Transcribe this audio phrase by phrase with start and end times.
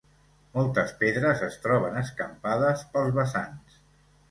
[0.53, 3.81] Moltes pedres es troben escampades pels vessants.